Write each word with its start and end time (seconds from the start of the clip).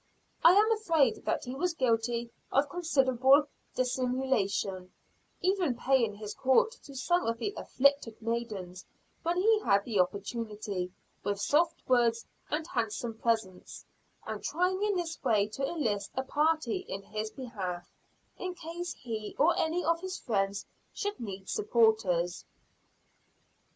I 0.43 0.53
am 0.53 0.71
afraid 0.71 1.25
that 1.25 1.43
he 1.45 1.53
was 1.53 1.75
guilty 1.75 2.31
of 2.51 2.69
considerable 2.69 3.43
dissimulation, 3.75 4.91
even 5.41 5.77
paying 5.77 6.15
his 6.15 6.33
court 6.33 6.71
to 6.85 6.95
some 6.95 7.27
of 7.27 7.37
the 7.37 7.53
"afflicted" 7.55 8.19
maidens 8.19 8.83
when 9.21 9.37
he 9.37 9.59
had 9.59 9.85
the 9.85 9.99
opportunity, 9.99 10.91
with 11.23 11.39
soft 11.39 11.87
words 11.87 12.25
and 12.49 12.65
handsome 12.65 13.19
presents; 13.19 13.85
and 14.25 14.43
trying 14.43 14.81
in 14.81 14.95
this 14.95 15.23
way 15.23 15.47
to 15.49 15.67
enlist 15.69 16.09
a 16.15 16.23
party 16.23 16.77
in 16.77 17.03
his 17.03 17.29
behalf, 17.29 17.87
in 18.39 18.55
case 18.55 18.93
he 18.95 19.35
or 19.37 19.55
any 19.55 19.85
of 19.85 20.01
his 20.01 20.17
friends 20.17 20.65
should 20.91 21.19
need 21.19 21.47
supporters. 21.47 22.43